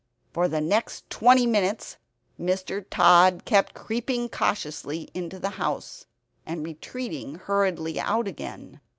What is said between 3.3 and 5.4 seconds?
kept creeping cautiously into